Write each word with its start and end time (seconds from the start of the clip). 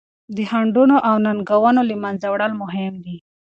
د 0.35 0.37
خنډونو 0.49 0.95
او 1.07 1.15
ننګونو 1.25 1.81
له 1.89 1.95
منځه 2.03 2.27
وړل 2.29 2.53
مهم 2.61 2.93
دي. 3.05 3.15